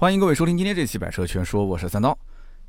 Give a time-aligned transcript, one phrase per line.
[0.00, 2.18] 欢迎各位收听今天这期百车全说，我是三刀。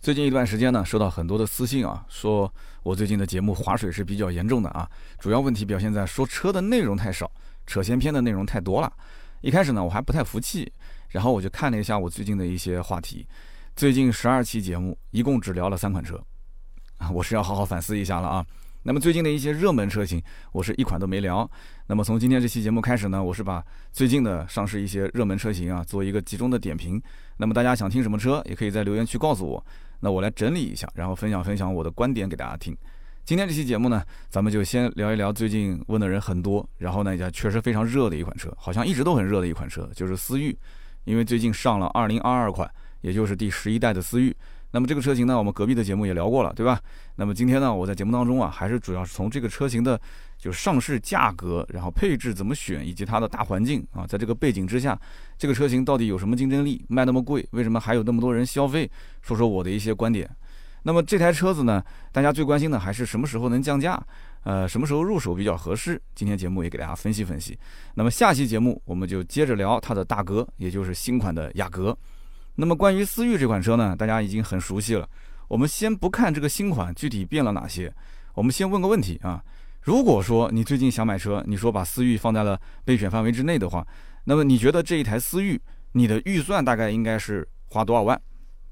[0.02, 4.86] 最近一段时间呢，收到很多的私信啊，说我最近的节目划水是比较严重的啊，
[5.18, 7.32] 主要问题表现在说车的内容太少，
[7.66, 8.92] 扯闲篇的内容太多了。
[9.40, 10.70] 一开始呢，我还不太服气，
[11.08, 13.26] 然后我就看了一下我最近的一些话题，
[13.78, 16.22] 最近十二期节目一共只聊了三款车，
[16.98, 18.46] 啊，我是要好好反思一下了啊。
[18.84, 20.22] 那么最近的一些热门车型，
[20.52, 21.50] 我是一款都没聊。
[21.86, 27.00] 那么从今天这期节目开始呢，我是把最近的上市一些热门车型啊，做一个集中的点评。
[27.38, 29.64] 那么大家想听什么车，也可以在留言区告诉我，
[30.00, 32.76] 那我来整理一下，然后分享分享我的观点给大家听。
[33.24, 40.58] 今天这期节目呢，咱们就先聊一聊最近问的人很多，然后呢也确实非常热的一款车，好像一直都很热的一款车，就是思域，
[41.04, 44.36] 因为最近上了2022款，也就是第十一代的思域。
[44.72, 46.80] 那么这个车型呢，我们隔壁的节目也聊过了，对吧？
[47.16, 50.00] 那么今天呢，我在节目当中啊，还是主要是从这个车型的，
[50.38, 54.98] 就上市价格，然后配置怎么选，以及它的大环境啊，在这个背景之下，
[55.38, 58.90] 这个车型到底有什么竞争力，卖那么贵，为什么还有那么多人消费？
[59.22, 60.30] 说说我的一些观点。
[60.84, 64.02] 那么这台车子呢，大家最关心的还是什么时候能降价，
[64.44, 66.02] 呃，什么时候入手比较合适？
[66.16, 67.56] 今天节目也给大家分析分析。
[67.94, 71.96] 那么下期节目我们就接着聊它的大哥，也就是新款的雅阁。
[72.56, 75.08] 那么关于思域这款车呢，大家已经很熟悉了。
[75.48, 77.94] 我们先不看这个新款具体变了哪些，
[78.36, 79.44] 我们先问个问题啊。
[79.82, 83.86] 如果说你最近想买车，你说把思域放在了备选范围之内的话，
[84.26, 85.60] 那么你觉得这一台思域，
[85.94, 88.22] 你的预算大概应该是花多少万？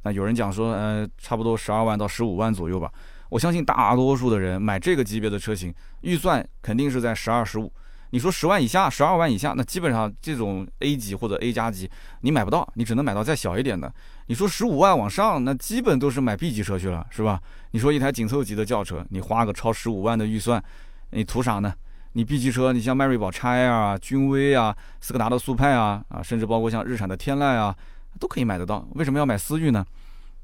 [0.03, 2.91] 那有人讲说，呃，差不多十二万到十五万左右吧。
[3.29, 7.71] 我相信大多数的人买这个级别的车型，预算肯定是在十二十五。
[8.11, 11.89] 你说十万以下、十二万以下，那基本上这种 A 级或者 A 加级
[12.21, 13.91] 你买不到，你只能买到再小一点的。
[14.25, 17.39] 你说十五万往上，那基本都是买 B 级车去了，是吧？
[17.71, 20.63] 你说一台紧凑级的轿车，你花个超十五万的预算，
[21.11, 21.73] 你图啥呢？
[22.13, 27.75] 你 B 级车，你像迈锐宝 XL 啊、君威啊、斯柯达的速派啊啊，甚至包括像日产的天籁啊，
[28.19, 28.87] 都可以买得到。
[28.95, 29.85] 为什么要买思域呢？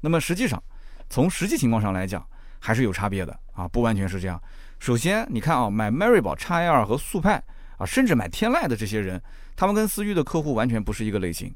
[0.02, 0.62] 那么实际上，
[1.10, 2.24] 从实际情况上来讲，
[2.60, 4.40] 还是有差别的啊，不完全是这样。
[4.78, 7.42] 首先，你看啊，买迈锐宝 XL 和速派。
[7.78, 9.20] 啊，甚至买天籁的这些人，
[9.54, 11.54] 他们跟思域的客户完全不是一个类型。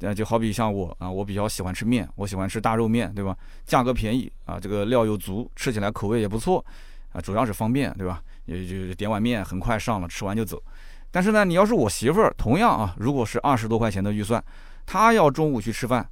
[0.00, 3.36] 呃，就好比像我啊，我比较喜欢吃面，我喜欢吃大肉面，对吧？
[3.66, 6.64] 价格便宜啊，这个料又足，吃起来口味也不错
[7.12, 8.22] 啊，主要是方便，对吧？
[8.46, 10.62] 也就点碗面很快上了，吃完就走。
[11.10, 14.42] 但是呢，你要是我媳妇儿，同样啊，如果是二十多块钱的预算，
[14.86, 16.08] 她要中午去吃饭，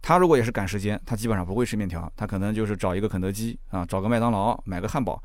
[0.00, 5.20] 她如果也是赶时间，她基本上不会吃面条，她可能就是找一个肯德基啊，找个麦当劳买个汉堡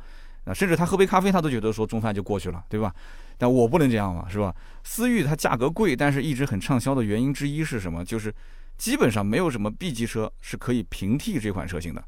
[0.53, 2.93] 甚至他喝杯咖啡，他都觉得说中饭就过去了，对吧？
[3.37, 4.53] 但我不能这样嘛，是吧？
[4.83, 8.03] 思域它价格贵，但是一直很畅销的原因之一是什么？
[8.03, 8.33] 就是
[8.77, 12.03] 基本上没有什么 B 级车是可以平替这款车型的。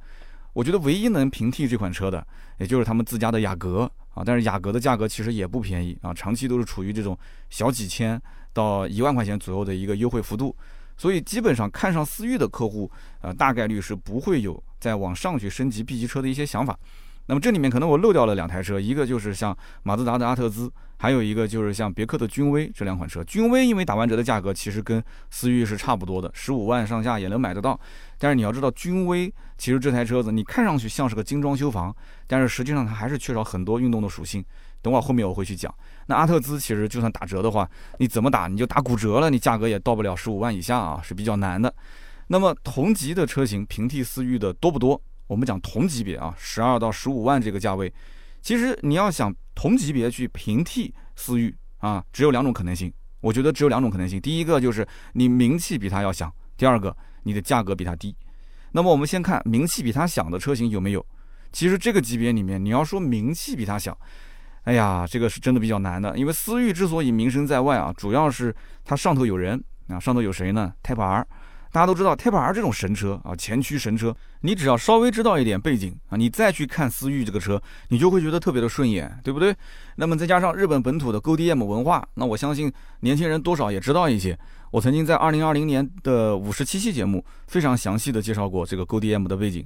[0.54, 2.26] 我觉得唯一能平替这款车的，
[2.58, 4.24] 也就是他们自家的雅阁啊。
[4.26, 7.18] 但是雅阁的价格其实也不便宜啊，长期都是处于这种
[7.50, 10.56] 小几千到一万块钱左右的一个优惠幅度。
[10.98, 12.92] 所以基本上看上思域的客户，
[13.22, 16.78] 呃，大概率是不会有再往上去升级 B 级车的一些想法。
[17.28, 23.24] 那么这里面可能我漏掉了两台车，一个就是像马自达的阿特兹，还有一个就是像别克的君威这两款车。
[23.24, 27.80] 君威因为打完折的价格其实跟思域是差不多的，十五万上下也能买得到。
[28.18, 31.96] 但是你要知道，君威其实这台车子你看上去像是个精装修房，
[32.28, 34.44] 但是实际上它还是缺少很多运动的属性。
[34.82, 35.74] 等会儿后面我会去讲。
[36.08, 41.74] 那阿特兹其实就算打折的话，你怎么打你就打骨折了，你价格也到不了十五万以下啊，是比较难的。
[42.28, 45.00] 那么同级的车型平替思域的多不多？
[45.32, 47.92] 我们讲同级别啊，十二到十五万这个价位，
[48.42, 52.92] 其实你要想同级别去平替思域啊，只有两种可能性。
[53.22, 56.94] 我觉得只有两种可能性，第一个就是你名气比它要响，第二个
[57.24, 58.14] 你的价格比它低。
[58.74, 61.06] 那么我们先看名气比它响的车型有没有？
[61.54, 63.98] 其实这个级别里面，你要说名气比它响，
[64.64, 66.18] 哎呀，这个是真的比较难的。
[66.18, 68.54] 因为思域之所以名声在外啊，主要是
[68.84, 71.26] 它上头有人啊，上头有谁呢？Type R。
[71.72, 79.56] 大家都知道 Type R 这种神车啊，前驱神车，你只要稍微知道一点背景啊，你再去看思域这个车，你就会觉得特别的顺眼，对不对？
[79.96, 84.38] 那么再加上日本本土的 GoDm 文化，那我相信年轻人多少也知道一些。
[84.72, 89.66] 我曾经在2020年的五十七期节目非常详细的介绍过这个 GoDm 的背景。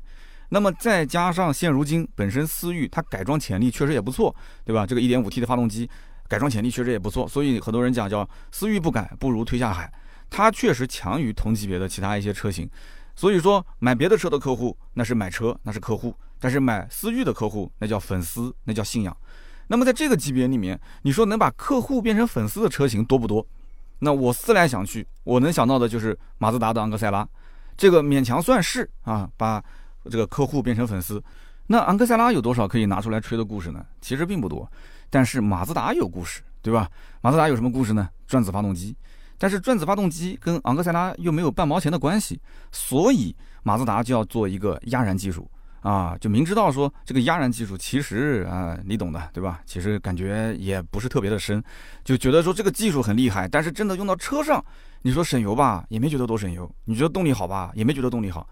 [0.50, 4.86] 那么再加上现如今本身思域它改装潜力确实也不错，对吧？
[4.86, 5.90] 这个 1.5T 的发动机
[6.28, 9.92] 改装潜力确实也不错，所以很多人讲叫思域不改不如推下海。
[10.30, 12.70] 它确实强于同级别的其他一些车型，
[13.16, 19.16] 所以说买别的车的客户那是买车，那是客户；但是买思域的客户那叫粉丝，那叫信仰。
[19.68, 23.46] 那么在这个级别里面，你说能把客户变成粉丝的车型多不多？
[24.00, 27.28] 那我思来想去，我能想到的就是马自达的昂克赛拉，
[27.78, 29.64] 这个勉强算是啊，把
[30.04, 31.24] 这个客户变成粉丝。
[31.68, 33.84] 那昂克赛拉有多少可以拿出来吹的故事呢？
[34.02, 34.70] 其实并不多，
[35.10, 36.88] 但是马自达有故事，对吧？
[37.22, 38.08] 马自达有什么故事呢？
[38.28, 38.96] 转子发动机。
[39.38, 42.40] 但是转子发动机跟昂克赛拉又没有半毛钱的关系，
[42.72, 45.50] 所以马自达就要做一个压燃技术
[45.82, 49.62] 啊，就明知道说这个压燃技术其实啊，你懂的，对吧？
[49.66, 51.64] 其实感觉也不是特别的深，
[52.04, 54.64] 就觉得说这个技术很厉害，但是真的用到车上，
[55.04, 58.48] 你说省油吧，也没觉得多省油；你觉得动力好吧，也没觉得动力好。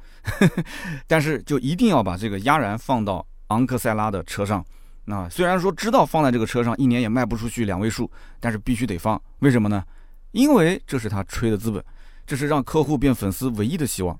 [1.07, 4.63] 但是就一定要把这个压燃放到昂克赛拉的车上。
[5.05, 8.09] 那虽然说知道放在这个车上一年也卖不出去两位数，
[8.39, 9.21] 但是必须得放。
[9.39, 9.83] 为什么呢？
[10.33, 11.83] 因为这是他吹的资本，
[12.27, 14.19] 这是让客户变粉丝唯一的希望。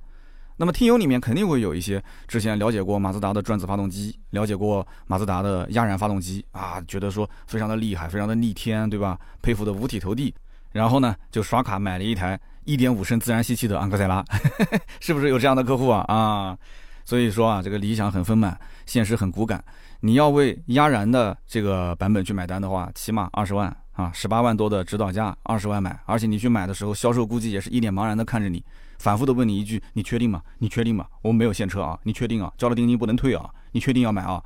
[0.55, 9.19] 那么听友里面肯定会有一些之前了解过马自达的转子发动机，了解过马自达的压燃发动机啊，觉得说非常的厉害，非常的逆天，对吧？
[9.41, 10.33] 佩服的五体投地。
[10.71, 14.23] 然后呢，就刷卡买了一台1.5升自然吸气的昂克赛拉，
[15.01, 16.05] 是不是有这样的客户啊？
[16.07, 16.57] 啊，
[17.03, 19.63] 所以说啊，这个理想很丰满，现实很骨感。
[20.01, 25.99] 你要为压燃的这个版本去买单的话，起码二十万啊，十八万多的指导价，二十万买。
[26.05, 28.63] 而且你去买的时候，销售估计也是一脸茫然的看着你，
[28.99, 30.41] 反复的问你一句：“你确定吗？
[30.59, 31.05] 你确定吗？
[31.21, 32.51] 我们没有现车啊，你确定啊？
[32.57, 33.49] 交了定金不能退啊？
[33.71, 34.43] 你确定要买啊？”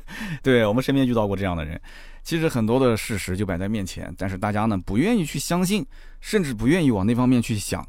[0.42, 1.80] 对我们身边遇到过这样的人，
[2.22, 5.86] 其实很多的事实就摆在面前，但是大家呢不愿意去相信，
[6.20, 7.86] 甚至不愿意往那方面去想。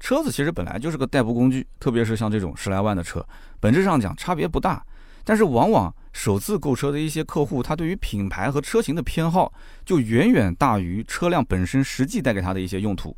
[0.00, 3.26] 车子其实本来就是个代步工具，特别是像这种十来万的车，
[3.60, 4.82] 本质上讲差别不大，
[5.28, 5.94] 但是往往。
[6.14, 9.52] 首次购车的一些客户，他对于品牌和车型的偏好
[9.84, 13.14] 就远远大于车辆本身实际带给他的一些用途。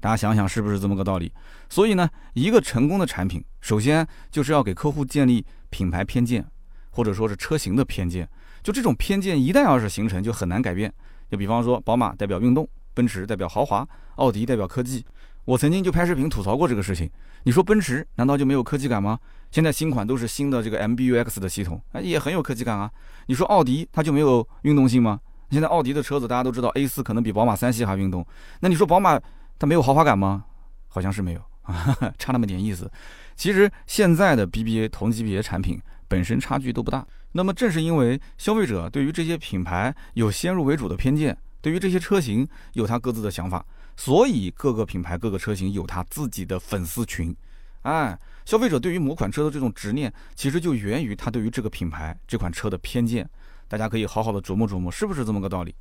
[0.00, 1.32] 大家想想是不是这么个道理？
[1.70, 6.44] 所以呢，一个成功的产品，首先就是要给客户建立品牌偏见，
[6.90, 8.28] 或者说是车型的偏见。
[8.62, 10.92] 就这种偏见一旦要是形成，就很难改变。
[11.30, 15.02] 就比方说，宝马代表运动，奔驰代表豪华，奥迪代表科技。
[15.44, 17.10] 我曾经就拍视频吐槽过这个事情。
[17.44, 19.18] 你说奔驰难道就没有科技感吗？
[19.50, 22.90] 现在新款都是新的这个 MBUX 的系统，哎，也很有科技感啊。
[23.26, 25.20] 你说奥迪它就没有运动性吗？
[25.50, 28.24] 现在奥迪的车子大家都知道，A4 可能比宝马三系还运动。
[28.60, 29.20] 那你说宝马
[29.58, 30.44] 它没有豪华感吗？
[30.88, 31.40] 好像是没有，
[32.18, 32.90] 差那么点意思。
[33.34, 37.04] 其实现在的 BBA 同级别产品本身差距都不大。
[37.32, 43.64] 那么正是因为消费者对于这些品牌有先入为主的偏见，对于这些车型有他各自的想法，
[43.96, 47.34] 所以各个品牌各个车型有他自己的粉丝群，
[47.82, 48.18] 哎。
[48.44, 53.24] 消费者对于某款车的这种执念，其实就源于他对于这个品牌、这款车的偏见。
[53.68, 55.72] 大家可以好好的琢磨琢磨，是不是这么个道理？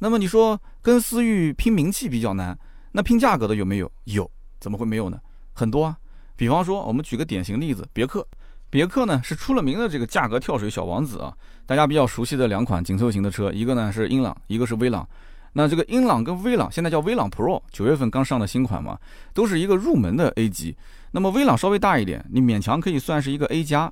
[0.00, 2.56] 那么你说跟思域拼名气比较难，
[2.92, 3.90] 那拼价格的有没有？
[4.04, 4.30] 有，
[4.60, 5.18] 怎么会没有呢？
[5.54, 5.96] 很多啊。
[6.36, 8.28] 比方说，我们举个典型例子，别克。
[8.68, 11.34] 别克呢是出了名的这个价格跳水小王子啊。
[11.64, 15.08] 大家比较熟悉的两款紧凑型的车，一个呢是英朗，一个是威朗。
[15.54, 18.98] 那这个英朗跟威朗现在叫威朗 Pro，九月份刚上的新款嘛，
[19.32, 20.76] 都是一个入门的 A 级。
[21.12, 23.90] 那么威朗稍微大一点，你勉强可以算是一个 A 加。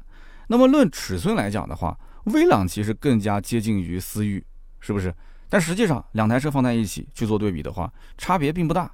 [0.48, 4.44] 那么论尺寸来讲的话，威朗其实更加接近于思域，
[4.80, 5.14] 是不是？
[5.48, 8.90] 但实际上两台车放在一起去做对比的话，差别并不大。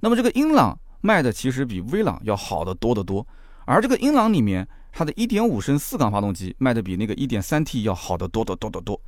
[0.00, 3.26] 那么这个英朗卖的其实比威朗要好得多得多，
[3.66, 8.98] 而这个英朗里面它的一点五升四缸发动机卖的比那个一点三 T 要好得多得多得多。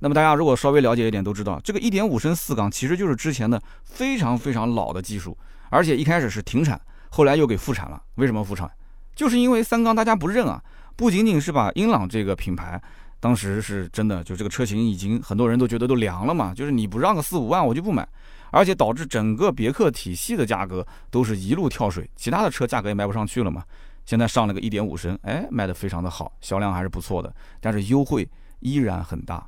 [0.00, 5.36] 那么大家如果稍微了解一点都知道，这个一点五升四缸其实就是之前的非常非常老的技术，
[5.70, 6.80] 而且一开始是停产。
[7.10, 8.70] 后来又给复产了，为什么复产？
[9.16, 10.62] 就是因为三缸大家不认啊，
[10.94, 12.80] 不仅仅是把英朗这个品牌，
[13.18, 18.06] 当时是真的，就这个车型已经很多人都觉得都凉了嘛，就是你不让个四五万我就不买，
[18.52, 23.64] 而且导致整个别克体系的价格都是一路跳水，其他的车价格也卖不上去了嘛。
[24.04, 28.28] 现在上了个一点五升，哎，卖的非常的好，销量还是不错的，但是优惠
[28.60, 29.44] 依然很大。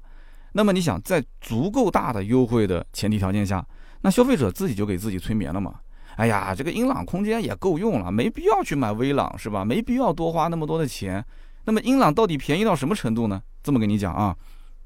[0.52, 3.64] 那么你想，在足够大的优惠的前提条件下，
[4.02, 5.74] 那消费者自己就给自己催眠了嘛？
[6.16, 9.64] 哎呀，这个英朗空间也够用了，没必要去买威朗，是吧？
[9.64, 11.24] 没必要多花那么多的钱。
[11.64, 13.40] 那么英朗到底便宜到什么程度呢？
[13.62, 14.36] 这么跟你讲啊，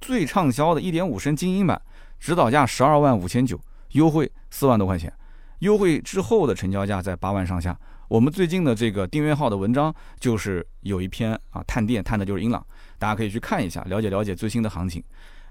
[0.00, 1.80] 最畅销的1.5升精英版，
[2.20, 3.58] 指导价十二万五千九，
[3.92, 5.12] 优惠四万多块钱，
[5.60, 7.76] 优惠之后的成交价在八万上下。
[8.08, 12.64] 我们最近的这个订阅号的文章就是有一篇啊，探店探的就是英朗，
[12.98, 15.02] 大家可以去看一下，了解了解最新的行情。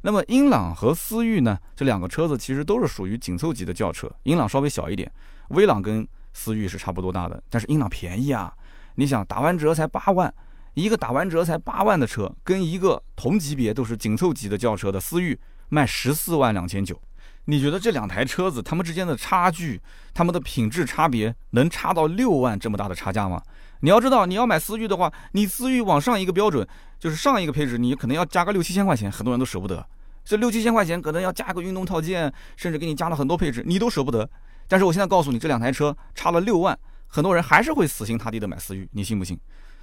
[0.05, 5.10] 那么英朗和思域呢，这两个车子其实都是属于紧凑级的轿车，英朗稍微小一点。
[5.50, 8.53] 威朗跟思域是差不多大的，但是英朗便宜啊！
[8.95, 10.33] 你想打完折才八万，
[10.74, 17.01] 一个打完折才八万的车，跟一个同级别都是紧凑级的轿车的思域卖十四万两千九，
[17.45, 19.81] 你觉得这两台车子它们之间的差距，
[20.13, 23.41] 它们的品质差别能差到六万这么大的差价吗？
[23.79, 26.67] 你要知道，你要买思域的话，你思域往上一个标准
[27.00, 29.86] 就是上一个配置，你可能要加个六七千块钱，很多人都舍不得。
[30.23, 34.29] 这六七千块钱可能要加个运动套件，甚至给你加了很多配置，你都舍不得。
[34.67, 36.77] 但是我现在告诉你，这两台车差了六万，
[37.07, 39.37] 很多人还是会死心塌地的买思域，你信不信？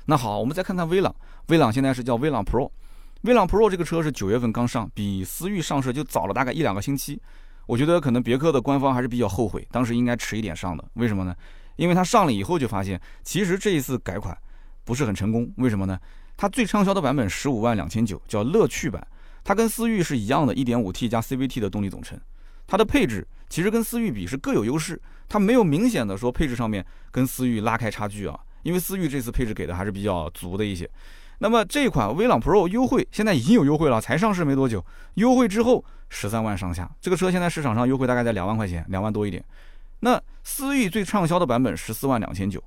[0.06, 1.14] 那好，我们再看看威朗，
[1.48, 2.70] 威朗现在是叫威朗 Pro，
[3.22, 7.20] 威朗 Pro 这个车是九月份刚上，比思域上市就早了大概一两个星期。
[7.66, 10.84] 我觉得可能别克的官方还是比较后悔，当时应该迟一点上的。
[10.94, 11.36] 为什么呢？
[11.76, 14.36] 因为它上了以后就发现，其实这一次改款
[14.84, 15.52] 不是很成功。
[15.58, 15.98] 为什么呢？
[16.36, 19.06] 它最畅销的版本十五万两千九，叫乐趣版，
[19.42, 22.18] 它跟思域是一样的，一点五 T 加 CVT 的动力总成。
[22.66, 28.38] 它的配置其实跟思域比是各有优势，它没有明显的说配置上面跟思域拉开差距啊。
[28.62, 30.88] 因为思域这次配置给的还是比较足的一些。
[31.38, 39.42] 那么这款威朗 Pro 优惠现在已经有优惠了，才上市没多久，优惠之后十三万上下，这个车现在市场上优惠大概在两万块钱，两万多一点。
[40.00, 42.62] 那思域最畅销的版本十四万两千九，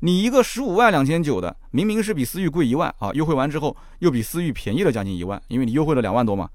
[0.00, 6.48] 你一个十五万两千九的，明明是比思域贵一万啊，优惠完之后又比思域便宜了将近一万，因为你优惠了两万多嘛。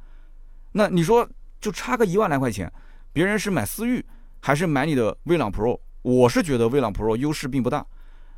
[0.73, 1.27] 那你说
[1.59, 2.71] 就差个一万来块钱，
[3.11, 4.05] 别人是买思域
[4.41, 5.79] 还是买你的威朗 Pro？
[6.01, 7.85] 我是觉得威朗 Pro 优势并不大，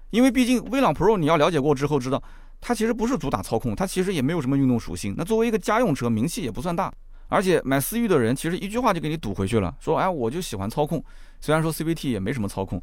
[0.09, 2.21] 因为毕竟威朗 Pro 你要了解过之后知道。
[2.65, 5.13] 它其实不是主打操控，它其实也没有什么运动属性。
[5.17, 6.89] 那作为一个家用车，名气也不算大。
[7.27, 11.03] 而且买思域的人，其实一句话就给你堵回去了，说：“哎，我就喜欢操控。
[11.41, 12.81] 虽然说 CVT 也没什么操控，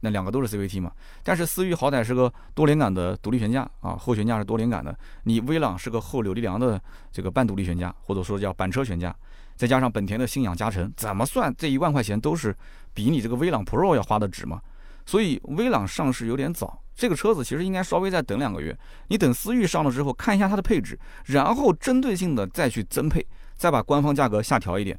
[0.00, 0.92] 那两个都是 CVT 嘛。
[1.22, 4.96] 但是思域好歹是个多连杆的独立悬架啊，后悬架是多连杆的。
[5.24, 9.14] 你威朗是个后扭力梁的这个半独立悬架，或者说叫板车悬架，
[9.56, 12.54] 再加上本田的信仰加成，怎么算这一万块钱都是
[12.92, 14.60] 比你这个威朗 Pro 要花的值嘛。
[15.06, 18.76] 所以威朗上市有点早。”这个车子其实应该稍微再等两个月，
[19.06, 23.24] 你等思域上了之后看一下它的配置，然后针对性的再去增配，
[23.56, 24.98] 再把官方价格下调一点。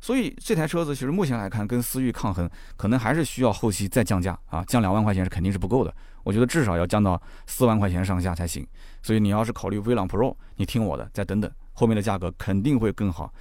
[0.00, 5.94] 所以这台车子其实目前来看跟思域抗衡，可能还是需要后期再降价啊，降两万块钱是肯定是不够的。
[6.22, 8.66] 我觉得至少要降到四万块钱上下才行。
[9.02, 13.32] 所以你要是考虑威朗 Pro，你听我的，再等等，后面的价格肯定会更好。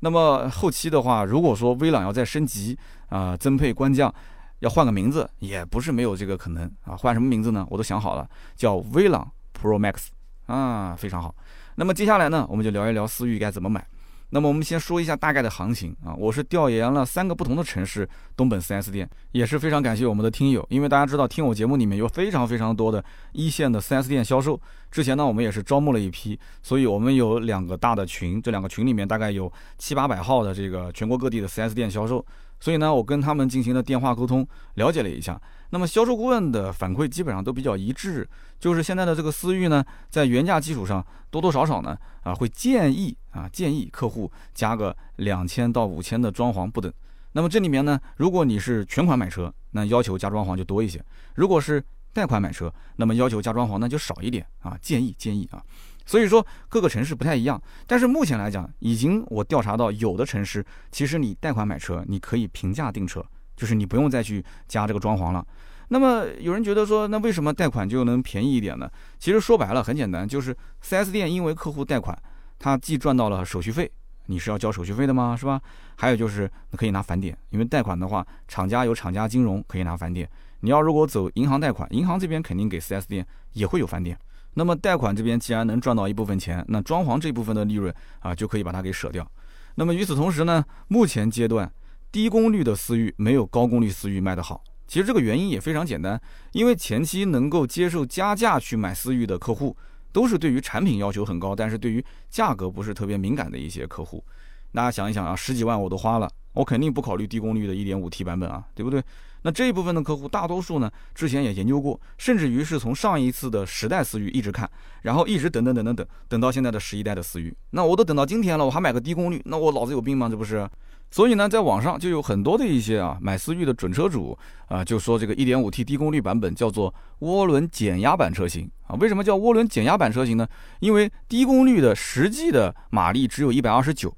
[0.00, 4.12] 那么后期的话，如果说威朗要再升级啊，增配官降。
[4.60, 7.66] 要换个名字也不是没有这个可能啊，换什么名字呢？
[7.68, 10.06] 我都想好了，叫威朗 Pro Max
[10.46, 11.34] 啊，非常好。
[11.74, 13.86] 那么接下来呢，我们就聊一聊思域该怎么买。
[14.30, 23.02] 那么我们先说一下大概的行情啊，我是调研了三个不同的城市东本 4S 店，也是非常感谢我们的听友，因为大家知道听我节目里面有非常非常多的
[23.32, 32.24] 一线的 4S 店销售，之前呢我们也是招募了一批，所以我们有两个大的群，这两个群里面大概有七八百号的这个全国各地的 4S 店销售。
[32.58, 35.38] 所以呢，我跟他们进行了电话沟通，了解了一下。
[35.70, 38.26] 那么销售顾问的反馈基本上都比较一致，
[38.58, 46.92] 就是现在的这个思域呢，在原价基础上多多少少呢，啊，会建议啊建议客户加个两千到五千的装潢不等。
[47.32, 50.98] 那么这里面呢，如果你是全款买车，那要求加装潢就多一些；
[51.34, 54.76] 如果是贷款买车，那么要求加装潢那就少一点啊。
[54.80, 55.62] 建议建议啊。
[56.06, 63.22] 所以说各个城市不太一样，但是目前来讲，已经我调查到有的城市，其实你贷款买车，你可以平价订车，
[63.56, 65.44] 就是你不用再去加这个装潢了。
[65.88, 68.90] 那么有人觉得说，那为什么贷款就能便宜一点呢？
[69.18, 72.16] 其实说白了很简单，就是 4S 店因为客户贷款，
[72.58, 73.90] 他既赚到了手续费，
[74.26, 75.36] 你是要交手续费的吗？
[75.36, 75.60] 是吧？
[75.96, 80.28] 还有就是可以拿返点，因为贷款的话，厂家有厂家金融可以拿返点。
[80.60, 84.18] 你要如果走银行贷款，银行这边肯定给 4S 店也会有返点。
[84.54, 89.30] 那么贷款这边既然能赚到一部分钱，那装潢这部分的利润啊就可以把它给舍掉。
[89.74, 91.70] 那么与此同时呢，目前阶段
[92.10, 94.64] 低功率的思域没有高功率思域卖得好。
[94.86, 96.18] 其实这个原因也非常简单，
[96.52, 99.76] 因为前期能够接受加价去买思域的客户，
[100.12, 104.24] 都是对于产品要求很高，但是对于价格不是特别敏感的一些客户。
[104.72, 109.02] 大家想一想啊，十几万我都花了，我肯定不考虑低功率的 1.5T 版本啊，对不对？
[109.46, 114.68] 那这一部分的客户，大多数呢，之前也研究过，甚至于是从上一次的十代思域一直看，
[115.02, 117.56] 然后一直等等等等等，等到现在的十一代的思域。
[117.70, 120.28] 那我都等到今天了，我还买个低功率，那我脑子有病吗？
[120.28, 120.68] 这不是？
[121.12, 124.36] 所以呢，在网上就有很多的一些啊买思域的准车主
[124.66, 128.96] 啊，就说这个 1.5T 低功率版本叫做涡轮减压版车型啊。
[128.96, 130.44] 为什么叫涡轮减压版车型呢？
[130.80, 134.12] 因为低功率的实际的马力只有一百二十九。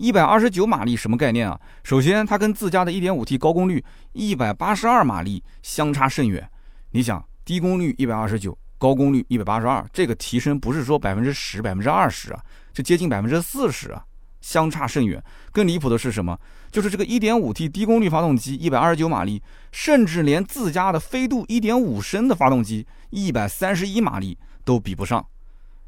[0.00, 1.60] 一百二十九马力什么概念啊？
[1.84, 6.48] 首先，它跟自家的 1.5T 高功率一百八十二马力相差甚远。
[6.92, 12.40] 你想，低功率一百二十九，高功率一百八十二，这个提升不是说百分之十、百分之二十啊，
[12.72, 14.02] 这接近百分之四十啊，
[14.40, 15.22] 相差甚远。
[15.52, 16.38] 更离谱的是什么？
[16.72, 25.26] 就是这个 1.5T 低功率发动机一百二十九马力，甚至连自家的飞度1.5升的发动机一百三十一马力都比不上。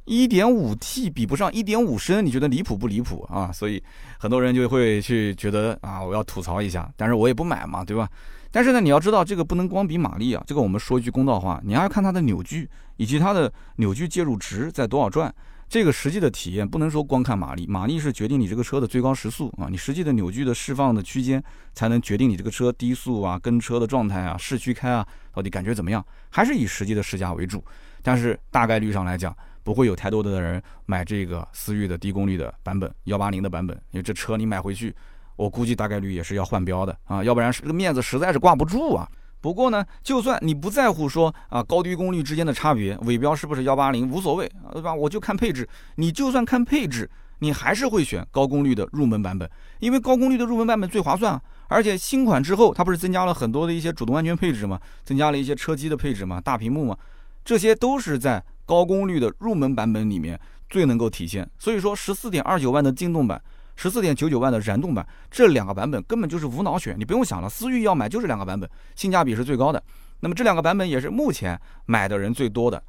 [0.04, 3.52] 一点五 T 比不上一点五升，你觉得离谱不离谱啊？
[3.52, 3.82] 所以
[4.18, 8.08] 很多人就会去觉得啊，我要吐槽一下，但是我也不买嘛，对吧？
[8.50, 15.32] 但是呢，你要知道这个不能光比马力啊，这个我们说一句公道话，你还要看它的扭矩以及它的扭矩介入值在多少转。
[15.68, 21.42] 这个实际的体验不能说光看马力，马力是决定你这个车的最高时速啊，你实际的扭矩的释放的区间
[21.72, 27.64] 才能决定你这个车低速啊、跟车的状态啊、市区开啊到底感觉怎么样，还是以实际的试驾为主。
[28.02, 29.34] 但是大概率上来讲。
[29.62, 34.94] 不会有太多的人买这个思域的低功率的版本，幺八零的版本，因为这车你买回去，
[35.36, 39.08] 我估计大概率也是要换标的啊，要不然这个面子实在是挂不住啊。
[39.40, 44.94] 不过呢，就算你不在乎说啊高低功率之间的差别，尾标是不是幺八零无所谓，对吧？
[44.94, 49.50] 我就看配置，你就算看配置，你还是会选高功率的入门版本，
[49.80, 51.42] 因为高功率的入门版本最划算啊。
[51.66, 54.78] 而且新款之后，它不是增加了很多的一些主动安全配置吗？
[55.04, 56.96] 增加了一些车机的配置嘛，大屏幕嘛，
[57.44, 58.40] 这些都是在
[58.72, 61.46] 高功率的入门版本里面最能够体现。
[61.58, 63.42] 所以说，十四点二九万的劲动版。
[63.74, 69.82] 十四点九九万的燃动版，这两个版本根本就是无脑选，你不用想了，思域要买就这两个版本，性价比是最高的。
[70.20, 72.80] 那么这两个版本也是目前买的人最多的，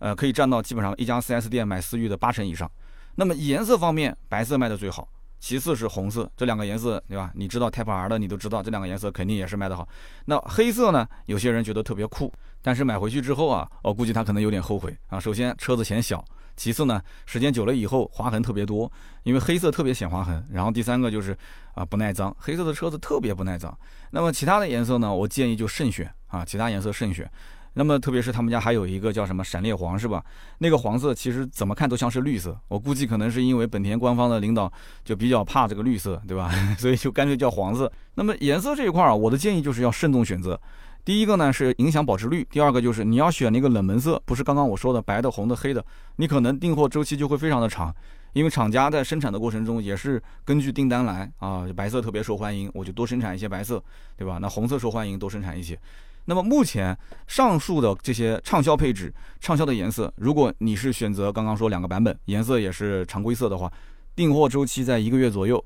[0.00, 2.70] 呃，可以占到基本上一家 4S 店买思域的八成以上。
[3.14, 7.30] 那么颜色方面，白色卖的最好，其次是红色，这两个颜色对吧？
[7.34, 9.88] 你知道 Type R 的，你都知道这两个颜色肯定也是卖的好。
[10.24, 11.06] 那黑色呢？
[11.26, 12.30] 有些人觉得特别酷，
[12.64, 15.20] 但是买回去之后啊，我估计他可能有点后悔啊。
[15.20, 16.24] 首先车子显小。
[16.56, 18.90] 其次呢，时间久了以后划痕特别多，
[19.24, 20.46] 因为黑色特别显划痕。
[20.52, 21.36] 然后第三个就是
[21.74, 23.76] 啊不耐脏，黑色的车子特别不耐脏。
[24.12, 27.28] 那么其他的颜色呢，我建议就慎选啊，其他颜色慎选。
[27.72, 30.24] 那么特别是他们家还有一个叫什么闪裂黄是吧？
[30.58, 34.72] 那个黄色其实怎么看都像是绿色，我估计可能是因为本田官方的领导
[35.04, 36.52] 就比较怕这个绿色，对吧？
[36.78, 37.90] 所以就干脆叫黄色。
[38.14, 40.60] 那么颜色这一块儿，我的建议就是要慎重选择。
[41.04, 45.84] 第一个呢是影响保值率，第二个就是你要选那个冷门色，不是刚刚我说的白的、红的、黑的，
[46.16, 47.94] 你可能订货周期就会非常的长，
[48.32, 53.82] 因为厂家在生产的过程中也是根据订单来啊，白色特别受欢迎，我就多生产一些白色，
[54.16, 54.38] 对吧？
[54.40, 55.78] 那红色受欢迎，多生产一些。
[56.24, 56.96] 那么目前
[57.26, 63.70] 上述的这些畅销配置、畅销的颜色，如果你是选择刚刚说两个版本，颜色也是常规色的话，
[64.16, 65.62] 订货周期在一个月左右。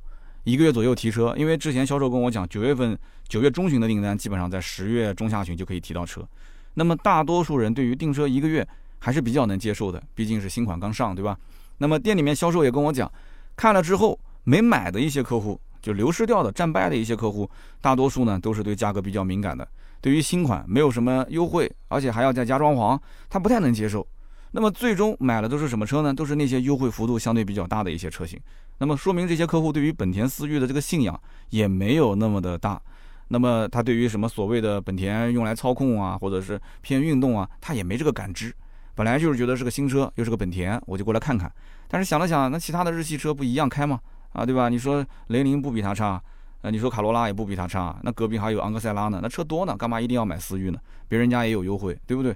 [0.49, 6.27] 一个月左右提车，因为之前销售跟我讲，九月份九月中旬的订单基本上在十月中下旬就可以提到车。
[6.73, 8.67] 那么大多数人对于订车一个月
[8.99, 11.37] 还是比较能接受的，毕竟是新款刚上，对吧？
[11.77, 13.13] 那么店里面销售也跟我讲，
[13.57, 17.47] 看了之后没买的一些客户，就流失掉的、战败的一些客户，
[17.83, 19.69] 大多数呢都是对价格比较敏感的，
[20.01, 24.07] 对于新款没有什么优惠，而且还要再加装潢，他不太能接受。
[24.53, 26.15] 那么最终买的都是什么车呢？
[26.15, 28.41] 都是那些优惠幅度相对比较大的一些车型。
[28.79, 32.81] 那么说明这些客户对于本田思域的这个信仰也没有那么的大。
[33.29, 38.55] 那么他对于什么所谓的本田用来操控啊，或者是偏运动啊，他也没这个感知。
[38.95, 41.53] 本来就是觉得是个新车，又是个本田，我就过来看看。
[41.89, 44.01] 但是想了想，那其他的日系车不一样开吗？
[44.33, 44.69] 啊，对吧？
[44.69, 46.21] 你说雷凌不比它差，
[46.63, 50.79] 呃，你说卡罗拉也不比它差，那隔壁还有昂克赛拉呢，那车多呢，干嘛一定要买思域呢？
[51.07, 52.35] 别人家也有优惠，对不对？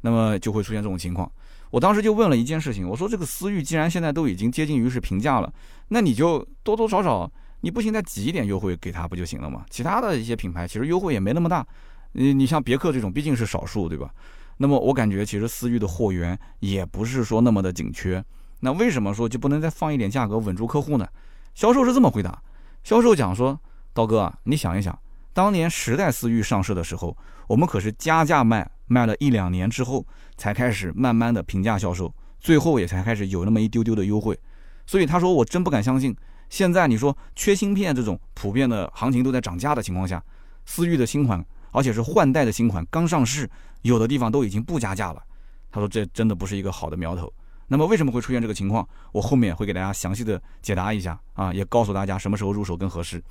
[0.00, 1.30] 那么就会出现这种情况。
[1.72, 5.50] 我当时就问了一件事情，我说这个思域既然现在都已经接近于是平价了，
[5.88, 7.32] 那你就多多少少，
[7.62, 9.64] 你不行再挤一点优惠给他不就行了吗？
[9.70, 11.66] 其他的一些品牌其实优惠也没那么大，
[12.12, 14.10] 你你像别克这种毕竟是少数，对吧？
[14.58, 18.22] 那么我感觉其实思域的货源也不是说那么的紧缺，
[18.60, 21.08] 那为什么说就不能再放一点价格稳住客户呢？
[21.54, 22.42] 销售是这么回答，
[22.84, 23.58] 销售讲说，
[23.94, 24.96] 刀哥，你想一想，
[25.32, 28.70] 当年时代思域上市的时候，我们可是加价卖。
[28.92, 34.38] 卖了一两年之后，才开始慢慢的平价销售，最后也才开始有那么一丢丢的优惠。
[34.86, 36.14] 所以他说我真不敢相信，
[36.50, 40.22] 现在你说缺芯片这种普遍的行情都在涨价的情况下，
[40.66, 43.48] 思域的新款，而且是换代的新款刚上市，
[43.80, 45.22] 有的地方都已经不加价了。
[45.70, 47.32] 他说这真的不是一个好的苗头。
[47.68, 48.86] 那么为什么会出现这个情况？
[49.12, 53.22] 我后面会给大家详细的解答一下啊，也告诉大家什么时候入手更合适。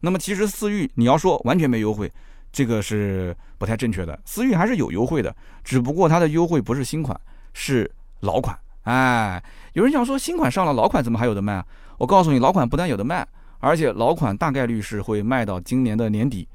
[0.00, 2.12] 那么其实思域你要说完全没优惠。
[2.50, 7.18] 这个是不太正确的，思域还是有优惠的，只不过它的优惠不是新款，
[7.52, 8.58] 是老款。
[8.84, 9.42] 哎，
[9.74, 11.66] 有人想说新款上了，老款怎么还有的卖啊？
[11.98, 13.26] 我告诉你，老款不但有的卖，
[13.58, 16.48] 而且老款大概率是会卖到今年的年底。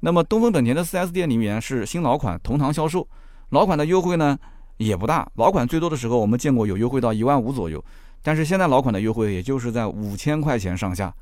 [0.00, 3.06] 那么东风本田的 4S 店里面是新老款同堂销售，
[3.50, 4.38] 老款的优惠呢
[4.76, 7.84] 也不大，老款最多的时候我们见过有优惠到一万五左右，
[8.22, 11.12] 但是现在老款的优惠也就是在五千块钱上下。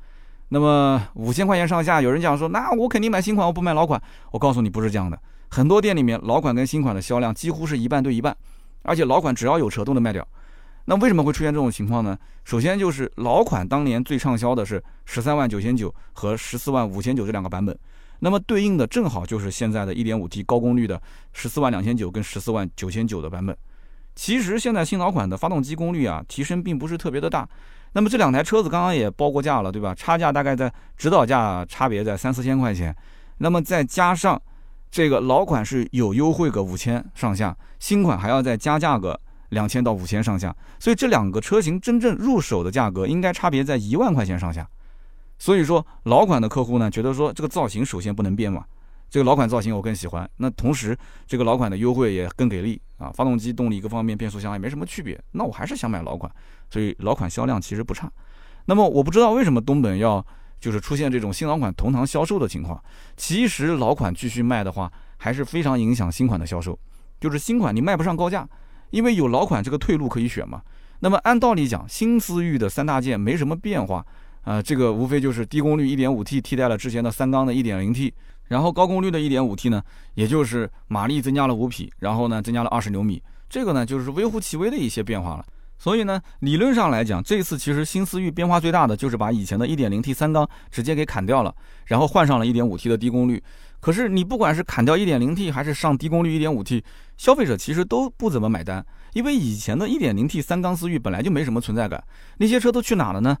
[0.49, 4.01] 那么五千块钱上下，有人讲说，那我肯定买新款，我不买老款。
[4.31, 5.19] 我告诉你，不是这样的。
[5.49, 8.35] 很多店里面，老款跟新款的销量几乎是一半对一半，
[8.83, 10.27] 而且老款只要有车都能卖掉。
[10.85, 12.17] 那为什么会出现这种情况呢？
[12.43, 17.77] 首先就是老款当年最畅销的是十三万九千九和十四万五千九这两个版本，
[18.19, 20.99] 那么对应的正好就是现在的一点五 T 高功率的
[21.31, 23.55] 十四万两千九跟十四万九千九的版本。
[24.15, 27.47] 其实现在新老款的发动机功率啊，提升并不是特别的大。
[27.93, 29.95] 那么这两台车子刚刚也报过价了，对吧？
[29.95, 32.95] 差价大概在指导价差别在三四千块钱，
[33.39, 34.39] 那么再加上
[34.91, 44.67] 这个老款是有优惠个五千上下，新款还要再加价个两千到五千上下，所以这两个车型真正入手的价格应该差别在一万块钱上下。
[45.37, 48.63] 所以说老款的客户呢，觉得说这个造型首先不能变嘛。
[49.09, 56.31] 这个老款造型我更喜欢，那同时这个老款的优惠也更给力啊，发动机动力各方面变速箱也没什么区别，那我还是想买老款，
[56.69, 58.11] 所以老款销量其实不差。
[58.65, 60.23] 那么我不知道为什么东本要
[60.59, 62.79] 就是出现这种新老款同堂销售的情况。
[63.17, 66.77] 其实老款继续卖的话，还是非常影响新款的销售。
[67.19, 68.47] 就是新款你卖不上高价，
[68.91, 70.61] 因为有老款这个退路可以选嘛。
[70.99, 74.05] 那么按道理讲，新思域的三大件没什么变化
[74.43, 78.11] 啊，这个无非就是低功率 1.5T 替代了之前的三缸的 1.0T，
[78.49, 79.81] 然后高功率的 1.5T 呢，
[80.15, 85.45] 也就是马力增加了五匹，然后呢增加了二十牛米，这个呢就是微乎其微的一些变化了。
[85.77, 93.41] 所以呢，理论上来讲，这次其实新思域变化最大的就是把以前的一点零 T 三缸直接给砍掉了，然后换上了一点五 T 的低功率。
[93.79, 96.83] 可是你不管是砍掉一点零 T 还是上低功率一点五 T，
[97.15, 102.03] 消费者其实都不怎么买单，因为以前的一点零 T 三缸思域本来就没什么存在感。
[102.39, 103.37] 那些车都去哪了呢？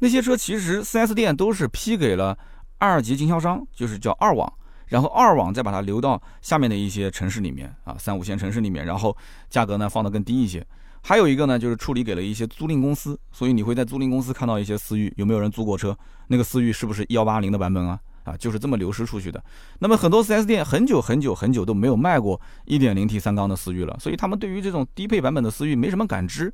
[0.00, 2.36] 那些车其实 4S 店都是批给了
[2.80, 4.50] 二级经销商，就是叫二网，
[4.86, 9.14] 然后二网再把它流到下面的一些城市里面啊，三五线城市里面，然后
[9.50, 10.66] 价格呢放得更低一些。
[11.02, 15.96] 还有一个呢，就是处理给了一些租赁公司，所以你会在租赁公司看到一些思域，有没有人租过车？
[16.28, 18.00] 那个思域是不是幺八零的版本啊？
[18.24, 19.42] 啊，就是这么流失出去的。
[19.78, 26.52] 那么很多 4S 店很久很久很久都没有卖过 1.0T 三缸的思域了，所以他们对于这种低配版本的思域没什么感知。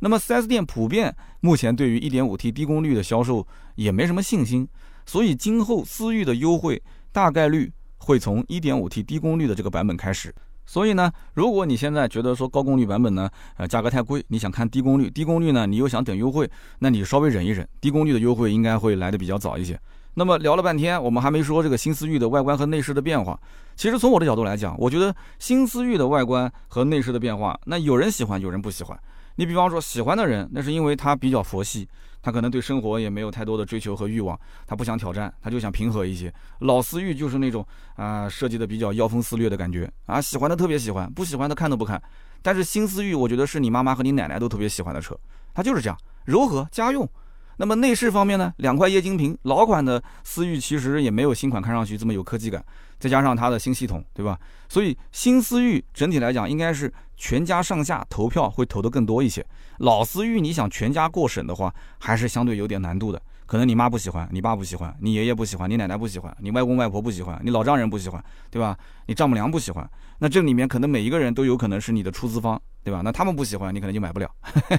[0.00, 4.68] 那么 4S 店普遍目前对于 1.5T 低功率的销售也没什么信心，
[5.06, 10.34] 所以今后思域的优惠大概率会从 1.5T 低功率的这个版本开始。
[10.68, 19.78] 所以呢，如果你现在觉得说高功率版本呢，呃，价格太贵，你想看低功率，低功率呢，你又想等优惠，那你稍微忍一忍，低功率的优惠应该会来的比较早一些。
[20.14, 23.38] 那么聊了半天，我们还没说这个新思域的外观和内饰的变化。
[23.76, 28.98] 其实从我的角度来讲，我觉得新思域的外观和内饰的变化，那有人喜欢，有人不喜欢。
[29.36, 31.86] 你比方说喜欢的人，那是因为他比较佛系。
[32.26, 34.36] 他可能对生活也没有太多的追求和欲望，
[34.66, 36.34] 他不想挑战，他就想平和一些。
[36.58, 42.02] 老思域就是那种啊，设计的比较妖风肆虐的感觉啊，喜欢的特别喜欢，不喜欢的看都不看。
[42.42, 45.16] 但是新思域，我觉得是你妈妈和你奶奶都特别喜欢的车，
[45.54, 47.08] 它就是这样，柔和家用。
[47.56, 52.64] 那么内饰方面呢，两块液晶屏，老款的思域其实也没有新款看上去这么有科技感，
[52.98, 54.38] 再加上它的新系统，对吧？
[54.68, 56.92] 所以新思域整体来讲应该是。
[57.18, 59.42] 全家上下投票会投的更多一些。
[59.78, 63.18] 老思域，你想全家过审的话，还是相对有点难度的。
[63.46, 68.76] 可能你妈不喜欢，你爸不喜欢，你爷爷不喜欢，你奶奶不喜欢，你外公外婆不喜欢，你老丈人不喜欢，对吧？
[69.06, 73.02] 你丈母娘不喜欢，那这里面可能每一个人都有可能是你的出资方，对吧？
[73.04, 74.28] 那他们不喜欢，你可能就买不了。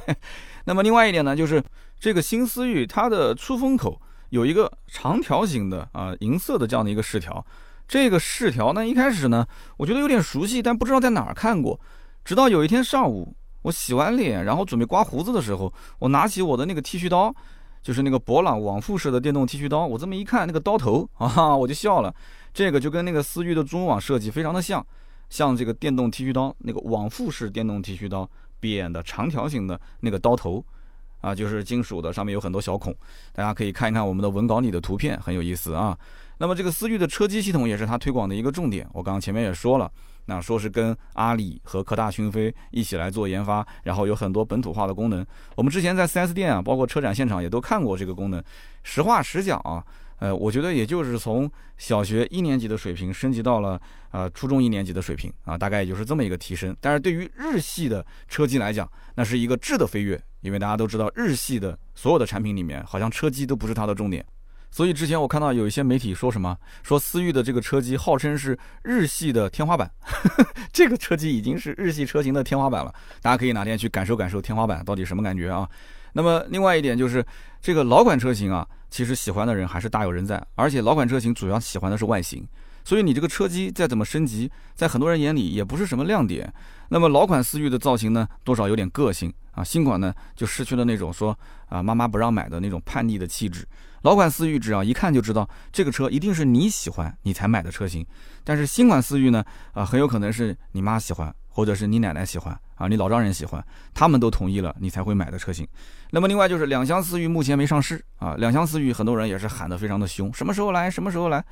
[0.65, 1.63] 那么另外一点呢，就是
[1.99, 7.45] 这个新思域它的出风口有一个长条形的啊银色的这样的一个饰条，
[7.88, 11.80] 这个饰条呢一开始呢我觉得有点熟悉，但不知道在哪儿看过。
[12.25, 17.34] 直到有一天上午，我洗完脸，然后准备刮胡子的时候，我拿起我的那个剃须刀，
[17.88, 19.88] 就是那个博朗往复式的电动剃须刀。
[19.88, 22.13] 我这么一看，那个刀头啊，我就笑了。
[22.54, 24.86] 这个就跟那个思域的中网设计非常的像，
[25.30, 30.62] 像这个电动剃须刀那个往复式电动剃须刀，扁的长条形的那个刀头，
[31.21, 32.93] 啊，就是金属的，上面有很多小孔。
[33.32, 35.97] 大家可以看一看我们的文稿里的图片，很有意思啊。
[36.39, 38.86] 那么这个思域的车机系统也是它推广的一个重点。
[38.91, 39.89] 我刚刚前面也说了。
[40.27, 45.25] 那说是跟阿里和科大讯飞一起来做研发，然后有很多本土化的功能。
[45.55, 48.43] 我们之前在 4S 店啊，包括车展现场也都看过这个功能。
[48.83, 49.83] 实话实讲啊，
[50.19, 53.79] 呃，我觉得也就是从小学一年级的水平升级到了
[54.11, 56.75] 呃初中一年级的水平啊，大概也就是这么一个提升。
[56.79, 64.25] 但是对于日系的车机来讲，那是一个质的飞跃，因为大家都知道日系的所有的产品里面，好像车机都不是它的重点。
[64.69, 69.89] 所以之前我看到有一些媒体说什么，说思域的这个车机号称是日系的天花板，
[70.71, 72.93] 这个车机已经是日系车型的天花板了。
[73.21, 75.67] 大家可以哪天去感受感受天花板到底什么感觉啊？
[76.13, 77.25] 那么另外一点就是
[77.62, 82.47] 这个老款车型啊，其实喜欢的人还是大有人在，而且老款车型主要喜欢的是外形，
[82.88, 86.50] 所以你这个车机再怎么升级，在很多人眼里也不是什么亮点。
[86.88, 93.67] 那么老款思域的造型呢，多少有点个性啊，新款呢就失去了那种说啊妈妈不让买的那种叛逆的气质。
[94.04, 98.08] 老款思域只要一看就知道这个车一定是你喜欢你才买的车型，
[98.45, 103.62] 但是新款思域呢，啊很有可能是你妈喜欢，或者是你奶奶喜欢啊，你老丈人喜欢，
[103.93, 105.67] 他们都同意了你才会买的车型。
[106.12, 111.43] 那么另外就是两厢思域目前没上市啊，两厢思域很多人也是喊得非常的凶，什么时候来什么时候来。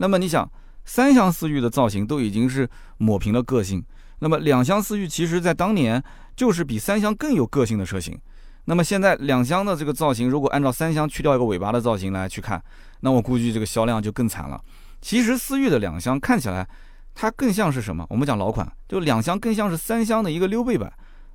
[0.00, 0.48] 那么你想，
[0.88, 3.84] 三厢思域的造型都已经是抹平了个性，
[4.20, 6.02] 那么两厢思域其实在当年
[6.34, 8.18] 就是比三厢更有个性的车型。
[8.64, 12.60] 那么现在两厢的这个造型，如果按照三厢去掉一个尾巴的造型来去看，
[13.00, 14.58] 那我估计这个销量就更惨了。
[15.02, 16.66] 其实思域的两厢看起来，
[17.14, 18.06] 它更像是什么？
[18.08, 20.90] 我们讲老款，就两厢更像是三厢的一个溜背版。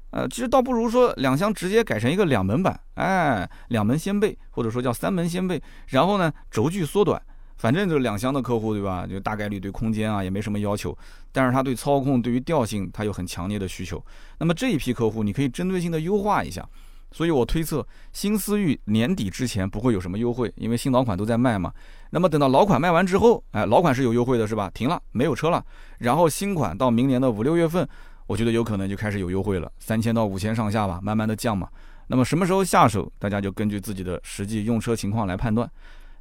[0.09, 7.21] 呃，其实倒不如说两厢直接改成一个两门版，哎，两门掀背，或者说叫三门掀背，然后呢轴距缩短。
[7.63, 9.07] 反正就是两厢的客户，对吧？
[9.07, 10.93] 就大概率对空间啊也没什么要求，
[11.31, 14.03] 但是他对操控、对于调性，他有很强烈的需求。
[14.37, 16.67] 那么这一批客户，你可以针对性的优化一下。
[17.09, 21.71] 所以我推测新思域年底之前不会有什么优惠，因为新老款都在卖嘛。
[22.09, 24.69] 那么等到老款卖完之后，哎，老款是有优惠的，是吧？
[24.73, 25.63] 停了，没有车了。
[25.99, 27.87] 然后新款到明年的五六月份，
[28.27, 31.69] 我觉得有可能就开始有优惠了，三千到五千上下吧，慢慢的降嘛。
[32.07, 35.69] 那么什么时候下手，大家就根据自己的实际用车情况来判断。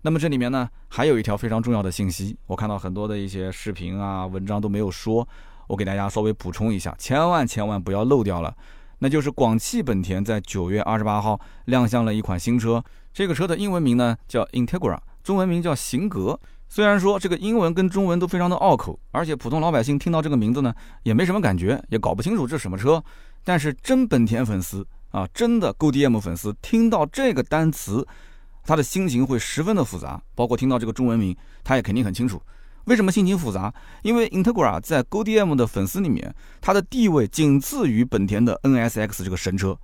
[0.02, 5.26] 那么这里面呢，还有一条非常重要的信息，我看到很多的一些视频啊、文章都没有说，
[5.68, 8.54] 我给大家稍微补充一下，千万千万不要漏掉了。
[8.98, 14.98] 那就是广汽本田在九月二十八号亮相了一款新车，这个车的英文名呢叫 Integra。
[15.22, 16.38] 中文名叫型格，
[16.68, 23.02] 虽然说这个英文跟中文都非常的拗口，而且普通老百姓听到这个名字呢，也没什么感觉，也搞不清楚这是什么车。
[23.44, 28.06] 但是真本田粉丝啊，真的 GoDM 粉丝听到这个单词，
[28.64, 30.20] 他的心情会十分的复杂。
[30.34, 32.40] 包括听到这个中文名，他也肯定很清楚
[32.84, 33.72] 为什么心情复杂。
[34.02, 39.78] 因为 Integra 在 GoDM 的粉丝里面，它的地位仅次于本田的 NSX 这个神车，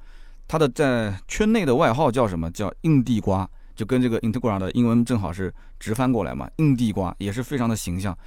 [0.47, 2.51] 它的在圈内的外号叫什么？
[2.51, 3.49] 叫硬地瓜。
[3.77, 8.19] 就跟这个 Integra 的英文正好是直翻过来嘛，硬地瓜也是非常的形象。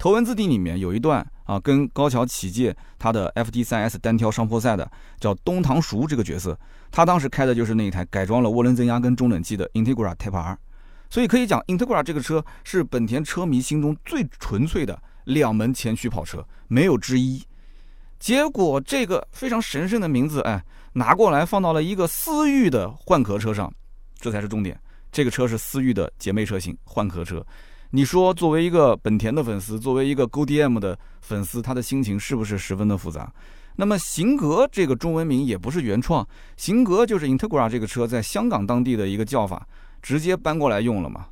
[0.00, 6.58] 头文字 D 里面有一段啊，跟高桥启介他的 FT3S 单挑上坡赛的叫东堂熟这个角色，
[6.90, 10.56] 他当时开的就是那一台改装了涡轮增压跟中冷器的 Integra Type R，
[11.10, 17.44] 所以可以讲 Integra 这个车是本田车迷心中最纯粹的两门前驱跑车，没有之一。
[18.18, 23.70] 结果这个非常神圣的名字，哎，拿过来放到了一个思域的换壳车上，
[24.18, 24.80] 这才是重点。
[25.12, 27.44] 这个车是思域的姐妹车型换壳车，
[27.92, 33.32] 你说作为一个本田的粉丝，作为一个 GoDM 的粉丝，他的心情是不是十分的复杂？
[33.74, 36.26] 那么型格这个中文名也不是原创，
[36.56, 39.66] 型格就是 Integra 这个车在香港当地的一个叫法，
[40.00, 41.26] 直接搬过来用了嘛。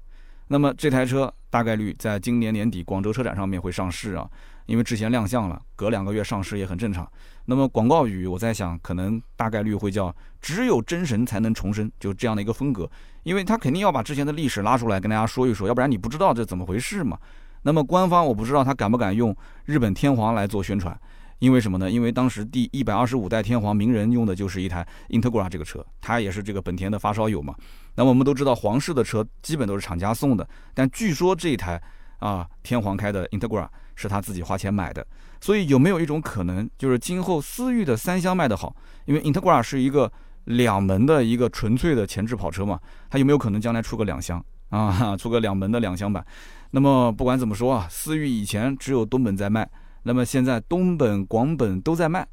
[0.49, 4.29] 那么这台车大概率在今年年底广州车展上面会上市啊。
[4.69, 7.11] 因为之前亮相了，隔两个月上市也很正常。
[7.47, 12.89] 那么广告语，我在想，可能大概率会叫“只有真神才能重生”，就这样的一个风格。
[13.23, 17.19] 因为他肯定要把之前的历史拉出来跟大家说一说，要不然你不知道这怎么回事嘛。
[17.63, 20.95] 那么官方我不知道他敢不敢用日本天皇来做宣传，
[21.39, 21.91] 因为什么呢？
[21.91, 27.55] 因为当时第一百二十五代天皇鸣人用的就是一台 Integra 这个车，他也是这个本田的发烧友嘛。
[27.95, 31.83] 那么我们都知道皇室的车基本都是厂家送的，但据说这一台
[32.19, 33.69] 啊天皇开的 Integra。
[34.01, 35.05] 是他自己花钱买的，
[35.41, 38.73] 所以有没有一种可能，就是今后思域的三厢卖得好？
[39.07, 40.09] 因为 Integra 是一个
[40.45, 42.79] 两门的一个纯粹的前置跑车嘛，
[43.11, 45.17] 它有没有可能将来出个两厢啊？
[45.17, 46.25] 出个两门的两厢版？
[46.71, 49.69] 那么不管怎么说啊，思域以前只有东本在卖，
[50.05, 52.25] 那么现在东本、广本都在卖，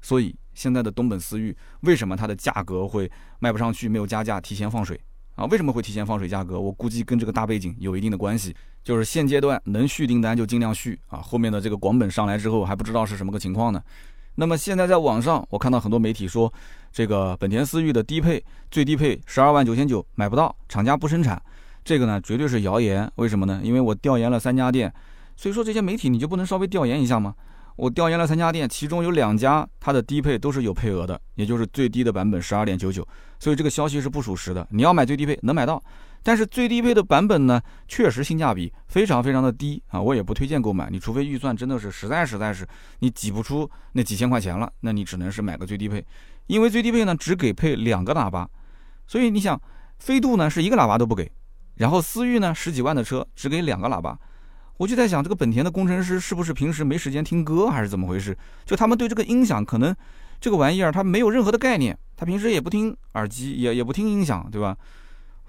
[0.00, 4.98] 所以现在的东本思域为什么它的价格会卖不上去，没有加价，提前放水？
[5.34, 6.58] 啊，为什么会提前放水价格？
[6.58, 13.82] 我估计跟这个大背景有一定的关系，就是现阶段能续订单就尽量续啊，后面的这个广本上来之后还不知道是什么个情况呢。
[14.36, 16.50] 那么现在在网上，我看到很多媒体说，
[16.90, 21.40] 这个本田思域的低配最低配十二万九千九买不到，厂家不生产，
[21.84, 23.10] 这个呢绝对是谣言。
[23.16, 23.60] 为什么呢？
[23.62, 24.90] 因为我调研了三家店，
[25.36, 27.34] 所以说这些媒体你就不能稍微调研一下吗？
[27.76, 33.06] 我调研了三家店，其中有两家它的低配都是有配额的，也就是最低的版本十二点九九，
[33.38, 34.66] 所以这个消息是不属实的。
[34.70, 35.82] 你要买最低配能买到，
[36.22, 40.90] 但是最低配的版本呢，确实性价比非常非常的低啊，我也不推荐购买。
[40.90, 42.66] 你除非预算真的是实在实在是
[42.98, 46.04] 你挤不出那几千块钱了，那你只能是买个最低配，
[46.48, 48.46] 因为最低配呢只给配两个喇叭，
[49.06, 49.58] 所以你想
[49.98, 51.30] 飞度呢是一个喇叭都不给，
[51.76, 54.18] 然后思域呢十几万的车只给两个喇叭。
[54.80, 58.34] 我就在想，这个本田的工程师是不是平时没时间听歌，还是怎么回事？
[58.64, 59.94] 就他们对这个音响，可能
[60.40, 64.74] 这个玩意儿他没有任何的概念，他平时也不听耳机，也也不听音响，对吧？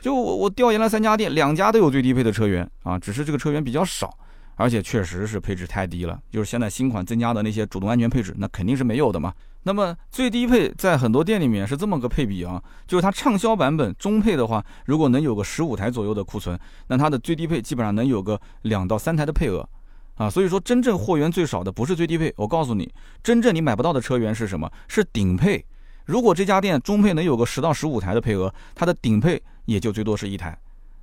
[0.01, 4.13] 就我我调研了三家店，两家都有最低配的车源啊，只是这个车源比较少。
[4.61, 9.33] 而且确实是配置太低了，就是现在新款增加的那些主动安全配置，那肯定是没有的嘛。
[9.63, 19.67] 那么最低配在很多店里面是这么个配比啊，就是它畅销版本中配的话，如果能有个十五台左右的库存，那它的最低配基本上能有个两到三台的配额
[20.15, 20.29] 啊。
[20.29, 24.71] 所以说真正货源最少的不是最低配，我告诉你，真正你买不到的车源是什么？
[24.87, 25.63] 是顶配。
[26.05, 30.57] 如果这家店中配能有个十到十五台的配额，它的顶配也就最多是一台。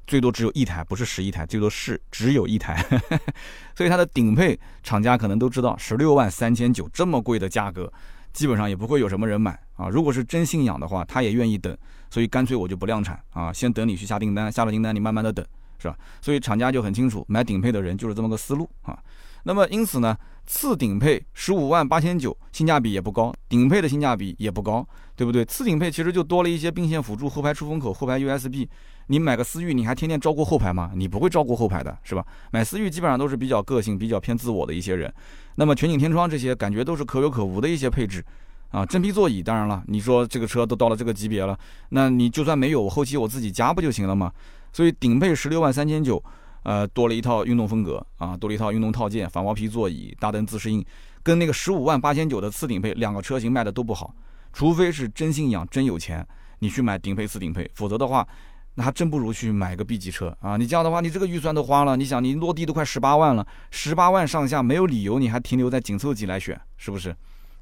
[0.08, 2.82] 最多只有一台，不是十一台，最多是只有一台，
[3.76, 7.92] 所以它的顶配厂家可能都知道，十六万三千九这么贵的价格，
[8.32, 9.90] 基本上也不会有什么人买啊。
[9.90, 11.76] 如果是真信仰的话，他也愿意等，
[12.08, 15.44] 所以干脆我就不量产啊，先等你去下订单，下了订单你慢慢的等，
[15.78, 15.96] 是吧？
[16.22, 18.98] 所以厂家就很清楚，买顶配的人就是这么个思路啊。
[19.44, 25.44] 那么因此呢，次顶配十五万八千九，性价比也不高，顶配的性价比也不高，对不对？
[25.44, 28.66] 次顶配其实就多了一些并线辅助、后排出风口、后排 USB。
[29.10, 30.90] 你买个思域，你还天天照顾后排吗？
[30.94, 32.22] 你不会照顾后排的，是吧？
[32.52, 35.10] 买思域基本上都是比较个性、比较偏自我的一些人。
[35.54, 38.22] 那么全景天窗这些感觉都是可有可无的一些配置，
[38.70, 44.30] 啊，真皮座椅，当然了，你说这个车都到了这个级别了，那你就算没有，我后期我自己加不就行了吗？
[44.74, 46.22] 所以顶配十六万三千九，
[46.62, 50.84] 呃，多了一套运动风格啊，多了一套运动套件，反毛皮座椅，大灯自适应，
[51.22, 54.14] 跟那个十五万八千九的次顶配两个车型卖的都不好，
[54.52, 56.26] 除非是真心养真有钱，
[56.58, 58.26] 你去买顶配次顶配，否则的话，
[58.74, 60.56] 那还真不如去买个 B 级车啊！
[60.56, 67.14] 你这样的话，你这个预算都花了，你想你落地都快十八万了，十八万上下没有理由你还停留在紧凑级来选，是不是？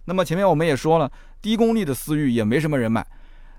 [0.05, 3.07] 那么前面我们也说了，低功率的思域也没什么人买，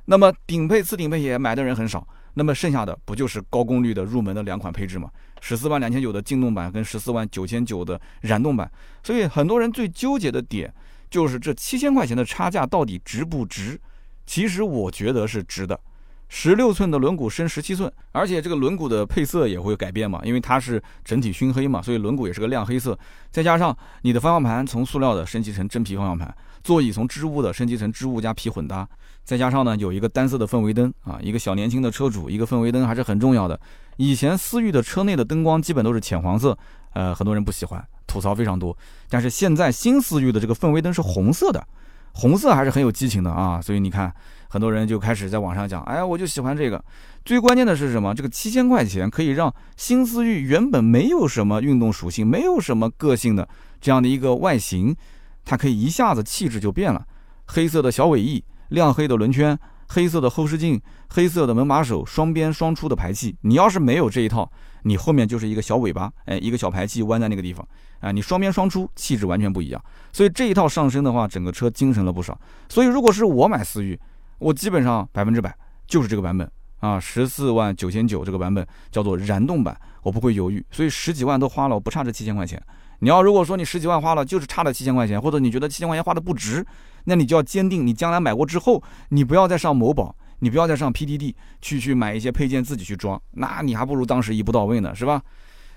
[0.05, 5.09] 那么顶配、次顶配也买的人很少，那么剩下的不就是高功率的入门的两款配置吗？
[5.41, 8.69] 十四万两千九的劲动版跟十四万九千九的燃动版，
[9.03, 10.73] 所以很多人最纠结的点
[11.09, 13.79] 就是这七千块钱的差价到底值不值？
[14.25, 15.79] 其实我觉得是值的。
[16.29, 22.99] 十六寸的轮毂升十七寸，而且这个轮毂的配色也会改变嘛，因为它是整体熏黑嘛，所以轮毂也是个亮黑色。
[23.31, 28.85] 再加上你的方向盘从塑料的升级成真皮方向盘，座椅从织物的升级成织物加皮混搭，
[29.27, 33.59] 再加上呢有一个单色的氛围灯啊，一个小年轻的车主，一个氛围灯还是很重要的。
[33.97, 36.57] 以前思域的车内的灯光基本都是浅黄色，
[36.93, 38.75] 呃，很多人不喜欢，吐槽非常多。
[39.09, 41.67] 但是现在新思域的这个氛围灯是红色的，
[42.13, 44.13] 红色还是很有激情的啊，所以你看。
[44.49, 46.81] 很多人就开始在网上讲，哎呀，我就喜欢这个。
[47.25, 48.15] 最关键的是什么？
[48.15, 53.45] 这个七千块钱可以让新思域原本没有什么运动属性、没有什么个性的
[53.81, 54.95] 这样的一个外形，
[55.43, 57.05] 它可以一下子气质就变了。
[57.47, 63.35] 黑色的小尾翼，亮黑的轮圈，黑色的后视镜，黑色的门把手，双边双出的排气。
[63.41, 64.49] 你要是没有这一套，
[64.83, 67.65] 你后面就是一个小尾巴，哎，一个小排气弯在那个地方，
[67.99, 69.81] 啊，你双边双出，气质完全不一样。
[70.11, 72.39] 所以这一套上身的话，整个车精神了不少。
[72.69, 73.99] 所以如果是我买思域，
[74.39, 75.55] 我基本上百分之百
[75.87, 76.49] 就是这个版本
[76.79, 82.61] 啊，十四万九千九这个版本叫做燃动版，我不会犹豫，所以十几万都花了，我不差这七千块钱。
[82.99, 86.65] 你要如果说你十几万花了，就是差了七千块钱，或者你觉得七千块钱花的不值，
[87.07, 95.21] 那你就要坚定，你将来买过之后，你不要再上某宝，你不要再上 PDD 去去买一些配件自己去装，那你还不如当时一步到位呢，是吧？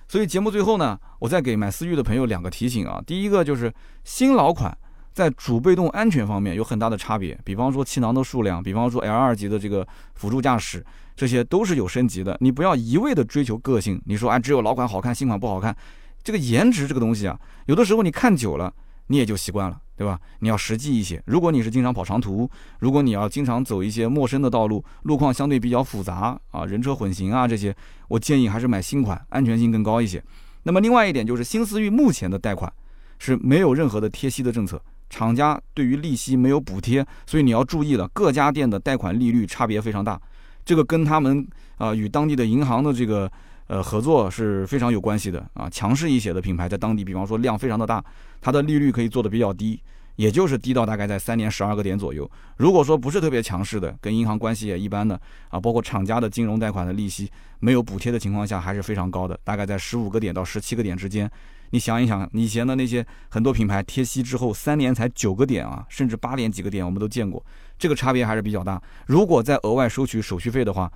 [0.07, 3.73] 所以节目最后呢，我再给买思域的朋友两个提醒啊，第一个就是
[4.05, 4.77] 新老款。
[5.13, 12.39] 在主被动安全方面有很大的差别，比方说气囊的数量，比方说 L 二级的这个辅助驾驶，这些都是有升级的。
[12.41, 15.77] 你不要一味的追求个性，你说啊只有老款好看，新款不好看，
[16.23, 18.73] 这个颜值这个东西啊，有的时候你看久了
[19.11, 20.17] 你也就习惯了，对吧？
[20.39, 21.21] 你要实际一些。
[21.27, 27.75] 如果你是经常跑长途，如果你要经常走一些陌生的道路，路况相对比较复杂啊，人车混行啊这些，
[28.07, 30.23] 我建议还是买新款，安全性更高一些。
[30.63, 32.73] 那么另外一点就是新思域目前的贷款
[33.19, 34.81] 是没有任何的贴息的政策。
[35.09, 40.21] 厂家对于利息没有补贴，所以你要注意了，各家店的贷款利率差别非常大，
[40.65, 41.45] 这个跟他们
[41.79, 43.29] 啊与当地的银行的这个
[43.71, 45.71] 呃合作是非常有关系的啊。
[45.71, 48.05] 强势一些的品牌在当地，比方说量非常的大，
[48.41, 49.81] 它的利率可以做的比较低，
[50.17, 52.29] 也就是低到大概在三年十二个点左右。
[52.57, 55.19] 如果说不是特别强势的，跟银行关系也一般的
[55.51, 57.31] 啊，包括厂家的金融贷款的利息
[57.61, 61.31] 没有补贴的情况下，还是非常高的，大概在十五个点到十七个点之间。
[61.73, 67.41] 你想一想，以前的那些很多品牌贴息之后，三年才九个点啊，甚至八点几个点，我们都见过，
[67.79, 68.83] 这个差别还是比较大。
[69.07, 70.91] 如果再额外收取手续费的话，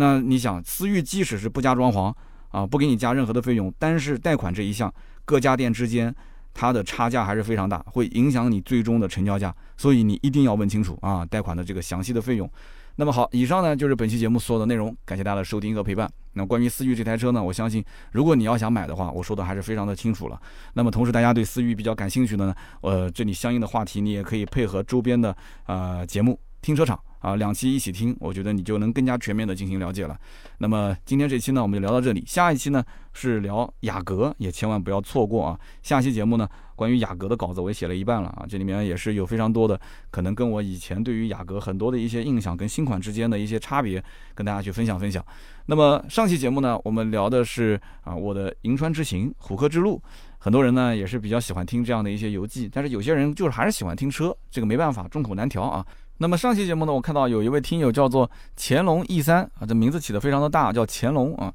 [0.00, 2.10] 那你想，思域即使是不加装潢
[2.48, 4.90] 啊，不给你加任何的费用，单是贷款这一项，
[5.26, 6.12] 各家店之间
[6.54, 9.54] 它的差价还是非常大，会影响你最终的成交价。
[9.76, 12.50] 所以你一定要问清楚啊，贷款的这个详细的费用。
[12.96, 16.10] 那么好，以上呢就是本期节目所有的内容，感谢大家的收听和陪伴。
[16.32, 20.40] 那关于思域这台车呢，我相信如果你要想买的话，我说的还是非常的清楚了。
[20.72, 25.36] 那么同时，大家对思域比较感兴趣的呢，呃，这里相应的话题你也可以配合周边的
[25.66, 26.98] 呃节目听车场。
[27.20, 30.18] 啊，两期一起听，我觉得你就能更加全面的进行了解了。
[30.58, 32.24] 那么今天这期呢，我们就聊到这里。
[32.26, 35.58] 下一期呢是聊雅阁，也千万不要错过啊。
[35.82, 39.80] 下期节目呢，关于雅阁的稿子我也写了一半了啊，这里面也是有非常多的
[40.10, 44.02] 可能跟我以前对于雅阁很多的一些印象跟新款之间的一些差别，
[44.34, 45.24] 跟大家去分享分享。
[45.66, 50.02] 那么上期节目呢，我们聊的是啊我的银川之行、虎克之路，
[50.38, 55.86] 很多人呢也是比较喜欢听这样的一些游记，但是有些人就是还是喜欢听车，这个没办法，众口难调啊。
[56.22, 61.50] 那么上期节目呢，我看到有一位听友叫做乾隆 E 三啊，这名字起得非常的大，叫乾隆啊。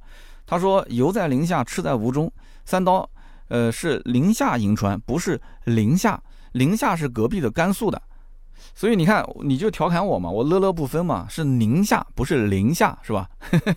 [0.48, 2.32] 他说游在宁夏，吃在吴中。
[2.66, 3.08] 三刀，
[3.50, 6.20] 呃，是宁夏银川，不是宁夏，
[6.54, 8.02] 宁夏是隔壁的甘肃的。
[8.74, 13.30] 所以你看，你就调侃我嘛，我乐乐不分嘛，是宁夏，不是宁夏，是吧？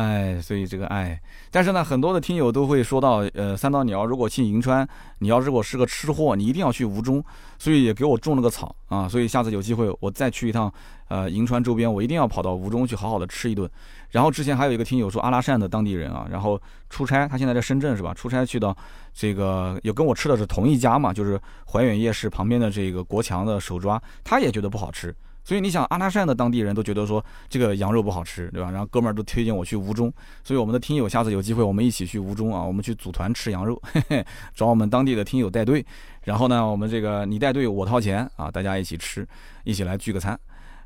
[0.00, 1.20] 哎，所以这个哎，
[1.50, 4.88] 但是呢，很多的听友都会说到，呃，三刀你要如果去银川，
[5.18, 7.22] 你要如果是个吃货，你一定要去吴中，
[7.58, 10.72] 所以也给我种了个草啊，所以下次有机会我再去一趟，
[11.08, 13.70] 呃，银川周边，我一定要跑到吴中去好好的吃一顿。
[14.10, 18.14] 然后之前还有一个听友说阿拉善的当地人啊，然后出差，他现在在深圳是吧？
[18.14, 18.74] 出差去到
[19.12, 21.38] 这个有跟我吃的是同一家嘛，就是
[21.70, 25.14] 怀远夜市旁边的这个国强的手抓，他也觉得不好吃。
[25.50, 28.70] 所以你想，阿拉善的当地人都觉得说这个羊肉不好吃，对吧？
[28.70, 30.12] 然后哥们儿都推荐我去吴中，
[30.44, 34.24] 所以我们的听友下次有机会我们一起去吴中啊，我们去组团吃羊肉，嘿嘿，
[34.54, 35.84] 找我们当地的听友带队，
[36.22, 39.26] 然后呢，我们这个你带队我掏钱啊，大家一起吃，
[39.64, 40.38] 一起来聚个餐。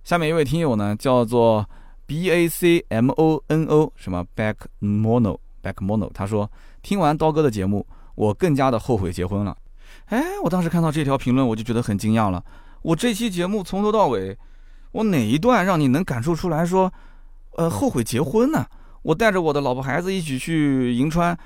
[0.03, 1.69] 下面一位听友呢叫做
[2.07, 6.51] B A C M O N O 什么 Back Mono Back Mono，他说
[6.81, 9.55] 听完刀哥的节目，我更加的后悔结婚了。
[10.07, 12.43] 哎，我当时看到这条评论我就觉得很惊讶了，
[12.81, 14.35] 我这期节目从头到尾。
[14.95, 16.93] 我哪一段让你能感受出来说，
[17.57, 18.65] 呃，后悔结婚呢？
[19.03, 21.37] 我带着我的老婆孩子一起去银川，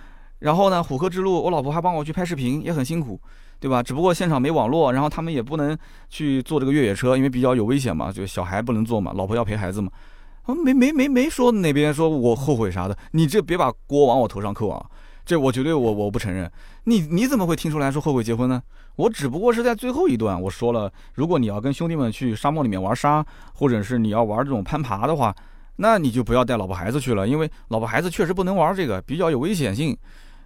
[0.40, 3.18] 然后呢，虎鹤之路，我老婆还帮我去拍视频，也很辛苦，
[3.58, 3.82] 对吧？
[3.82, 5.76] 只不过现场没网络，然后他们也不能
[6.10, 9.90] 去坐这个越野车，因为比较有危险嘛，就小孩不能坐嘛，老婆要陪孩子嘛。
[10.42, 14.86] 啊，没没没没说哪边说我后悔啥的，你这别把锅往我头上扣啊！
[15.28, 16.50] 这我绝对我我不承认。
[16.84, 18.62] 你你怎么会听出来说后悔结婚呢？
[18.96, 23.22] 我只不过是在最后一段我说了，如果你要跟兄弟们去沙漠里面玩沙，
[23.52, 25.36] 或者是你要玩这种攀爬的话，
[25.76, 29.94] 那你就不要带老婆孩子去了，因为老婆孩子确实不能玩这个，比较有危险性。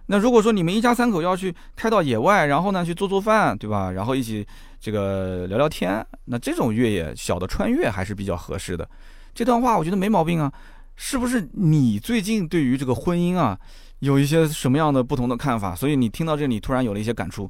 [0.07, 3.91] 那如果说你们一家三口要去开到野外，然后呢去做做饭，对吧？
[3.93, 4.45] 然后一起
[4.77, 8.85] 这个聊聊天，那这种越野小的穿越还是比较合适的。
[9.33, 10.51] 这段话我觉得没毛病啊，
[10.97, 11.49] 是不是？
[11.53, 13.57] 你最近对于这个婚姻啊
[14.03, 15.73] 有一些什么样的不同的看法？
[15.73, 17.49] 所以你听到这里突然有了一些感触。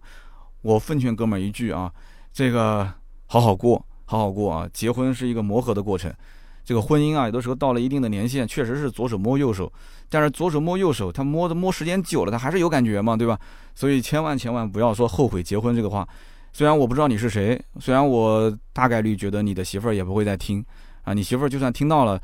[0.61, 1.91] 我奉劝哥们儿一句啊，
[2.31, 2.87] 这个
[3.25, 4.69] 好好过，好好过啊！
[4.71, 6.13] 结婚是一个磨合的过程，
[6.63, 9.71] 这个婚姻啊，有的时候到了一定的年限，确实是左手摸右手，
[10.09, 13.37] 但是左手摸右手，他摸的摸时间久了，他还是有感觉嘛，对吧？
[13.73, 16.07] 所以千万千万不要说后悔结婚这个话。
[16.53, 20.63] 虽然我不知道你是谁，虽然我大概率觉得你的媳妇儿也不会再听
[21.01, 22.21] 啊，你媳妇儿就算听到了，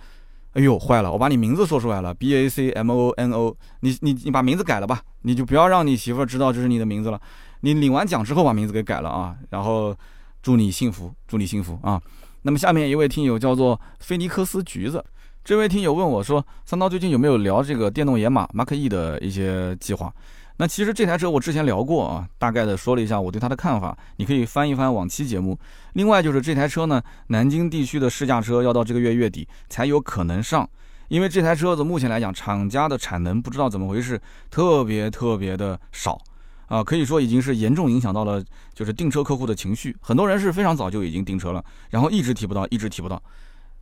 [0.54, 7.22] 哎呦坏了，我把你名字说出来了，B A C M O N O，你你你把名字改了吧，你就不要让你媳妇儿知道这是你的名字了。
[7.62, 9.96] 你领完奖之后把名字给改了啊，然后
[10.42, 12.02] 祝你幸福，祝你幸福啊。
[12.42, 15.04] 那么下面一位听友叫做菲尼克斯橘子，
[15.44, 20.12] 这位听友问我说，三刀最近有没有聊这个电动野马 Mark E 的一些计划？
[20.62, 25.58] 那其实这台车我之前聊过啊，大概的说了一下我对它的看法，你可以翻一翻往期节目。
[25.94, 30.70] 另外就是这台车呢，南京地区的试驾车要到这个月月底才有可能上，
[31.08, 36.20] 因为这台车子目前来讲，厂家的产能不知道怎么回事，特别特别的少。
[36.68, 38.44] 啊，可以说已经是严重影响到了，
[38.74, 39.96] 就是订车客户的情绪。
[40.02, 43.24] 很多人是非常早就已经订车了，然后一直提不到，一直提不到。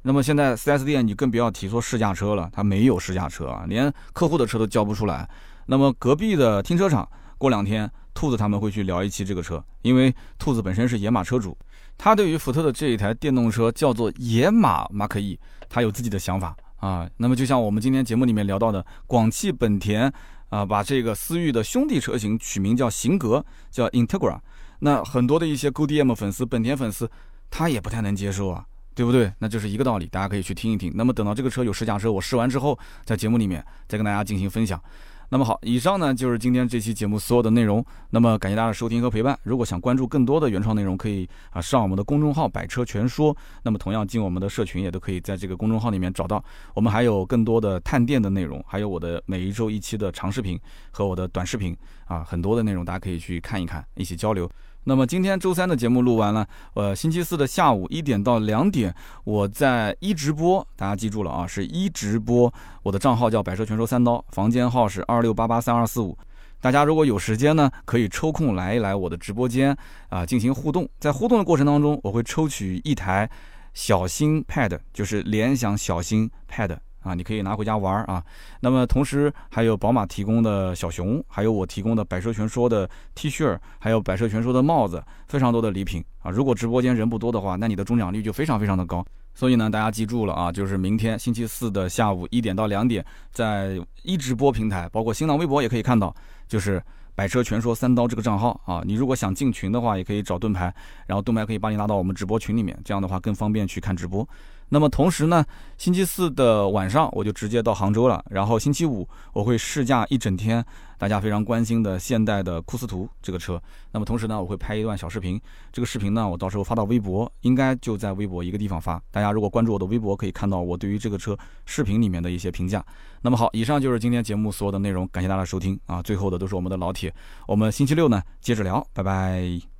[0.03, 5.27] 那么现在 4S 店你更不要提说试驾车了，他没有试驾车啊，连客户的车都交不出来。
[5.67, 7.07] 那么隔壁的停车场，
[7.37, 11.55] 过两天兔子他们会去聊一期这个车，因为兔子本身是野马车主，
[11.97, 15.39] 他对于福特的这一台电动车叫做野马 Mark E，
[15.69, 17.07] 他有自己的想法啊。
[17.17, 20.11] 那么就像我们今天节目里面聊到的，广汽本田。
[20.49, 24.39] 啊，把这个思域的兄弟车型取名叫型格，叫 Integra。
[24.79, 27.11] 那很多的一些 GDM 粉丝、本田粉丝，
[27.51, 28.65] 他也不太能接受啊，
[28.95, 29.29] 对不对？
[29.39, 30.89] 那就是一个道理，大家可以去听一听。
[30.95, 34.81] 那么等到这个车有试驾车，我试完之后，在节目里面再跟大家进行分享。
[35.29, 37.85] 那么好，以上呢就是今天这期节目所有的内容。
[38.11, 39.37] 那么感谢大家的收听和陪伴。
[39.43, 43.35] 如果想关注更多的原创内容，可以啊上我们的公众号“百车全说”。
[43.63, 46.41] 那么同样进我们的社群也都可以在这个公众号里面找到。
[46.73, 50.57] 我们还有更多的探店的内容，还有我的每一周一期的长视频
[50.91, 51.75] 和我的短视频
[52.05, 54.49] 啊，很多的内容大家可以去看一看，一起交流。
[54.89, 62.51] 那么今天周三的节目录完了，呃，星期四的下午一点到两点，我在一直播，大家记住了啊，是一直播。
[62.83, 66.17] 我的账号叫百车全说三刀，房间号是二六八八三二四五。
[66.61, 69.77] 大家如果有时间呢，可以抽空来一来我的直播间
[70.07, 70.87] 啊，进行互动。
[71.01, 73.29] 在互动的过程当中，我会抽取一台
[73.73, 76.77] 小新 Pad，就是联想小新 Pad。
[77.07, 78.21] 啊，你可以拿回家玩啊。
[78.59, 86.29] 那么同时还有宝马提供的小熊，还有我提供的百车全说的 T 恤，还有百车全说的帽子，非常多的礼品啊。
[86.29, 89.05] 如果直播间人不多的话，那你的中奖率就非常非常的高。
[89.33, 96.11] 所以呢，大家记住了啊，就是明天星期四的下午一点到两点，在一直播平台，包括新浪微博也可以看到，
[96.47, 96.81] 就是
[97.13, 98.81] 百车全说三刀这个账号啊。
[98.83, 100.73] 你如果想进群的话，也可以找盾牌，
[101.05, 104.27] 然后盾牌可以把你拉到我们直播群里面，这样的话更方便去看直播。
[104.69, 105.45] 那么同时呢，
[105.77, 110.63] 星期四的晚上我就直接到杭州了，然后星期五我会试驾一整天，
[110.97, 113.61] 大家非常关心的现代的库斯图这个车。
[113.91, 115.39] 那么同时呢，我会拍一段小视频，
[115.71, 119.01] 这个视频呢，我到时候发到微博，应该就在微博一个地方发。
[119.09, 122.83] 大家如果关注我的微博，可以看到我对于这个车视频里面的一些评价。
[123.21, 126.01] 那么好，以上就是今天节目所有的内容，感谢大家收听啊！
[126.01, 127.13] 最后的都是我们的老铁，
[127.47, 129.76] 我们星期六呢接着聊，拜拜。